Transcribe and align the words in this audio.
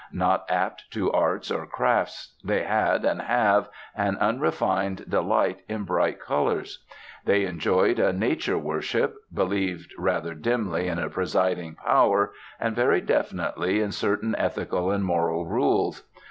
Not 0.11 0.45
apt 0.49 0.89
to 0.93 1.11
arts 1.11 1.51
or 1.51 1.67
crafts, 1.67 2.33
they 2.43 2.63
had, 2.63 3.05
and 3.05 3.21
have, 3.21 3.69
an 3.95 4.17
unrefined 4.17 5.07
delight 5.07 5.59
in 5.69 5.83
bright 5.83 6.19
colours. 6.19 6.83
They 7.25 7.45
enjoyed 7.45 7.99
a 7.99 8.11
'Nature 8.11 8.57
Worship,' 8.57 9.15
believed 9.31 9.93
rather 9.99 10.33
dimly 10.33 10.87
in 10.87 10.97
a 10.97 11.07
presiding 11.11 11.75
Power, 11.75 12.31
and 12.59 12.75
very 12.75 13.01
definitely 13.01 13.79
in 13.79 13.91
certain 13.91 14.33
ethical 14.39 14.89
and 14.89 15.05
moral 15.05 15.45
rules. 15.45 16.01